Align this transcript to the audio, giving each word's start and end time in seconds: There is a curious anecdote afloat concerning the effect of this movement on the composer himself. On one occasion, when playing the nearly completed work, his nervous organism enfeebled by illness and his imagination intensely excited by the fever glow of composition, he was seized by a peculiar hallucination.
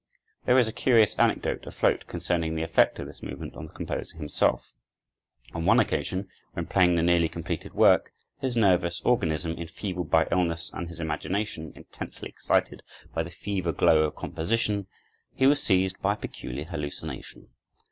There 0.45 0.57
is 0.57 0.67
a 0.67 0.73
curious 0.73 1.13
anecdote 1.19 1.63
afloat 1.67 2.07
concerning 2.07 2.55
the 2.55 2.63
effect 2.63 2.97
of 2.97 3.05
this 3.05 3.21
movement 3.21 3.53
on 3.53 3.67
the 3.67 3.71
composer 3.71 4.17
himself. 4.17 4.73
On 5.53 5.63
one 5.65 5.79
occasion, 5.79 6.27
when 6.53 6.65
playing 6.65 6.95
the 6.95 7.03
nearly 7.03 7.29
completed 7.29 7.75
work, 7.75 8.11
his 8.39 8.55
nervous 8.55 9.01
organism 9.01 9.51
enfeebled 9.59 10.09
by 10.09 10.27
illness 10.31 10.71
and 10.73 10.87
his 10.87 10.99
imagination 10.99 11.71
intensely 11.75 12.29
excited 12.29 12.81
by 13.13 13.21
the 13.21 13.29
fever 13.29 13.71
glow 13.71 14.01
of 14.05 14.15
composition, 14.15 14.87
he 15.35 15.45
was 15.45 15.61
seized 15.61 16.01
by 16.01 16.13
a 16.13 16.17
peculiar 16.17 16.63
hallucination. 16.63 17.49